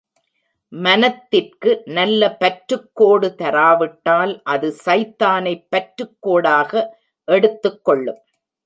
மனத்திற்கு 0.73 1.71
நல்ல 1.89 2.31
பற்றுக் 2.35 2.89
கோடு 2.93 3.35
தராவிட்டால் 3.37 4.41
அது 4.45 4.75
சைத்தானைப் 4.85 5.65
பற்றுக்கோடாக 5.71 6.73
எடுத்துக் 7.27 7.83
கொள்ளும். 7.85 8.21